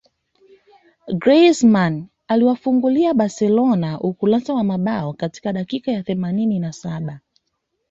[1.17, 7.19] Griezmann aliwafungulia Barcelona ukurasa wa mabao katika dakika ya thelathini na saba